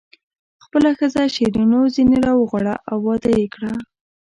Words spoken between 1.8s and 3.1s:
ځنې راوغواړه او